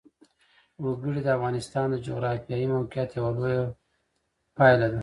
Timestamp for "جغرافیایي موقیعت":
2.07-3.09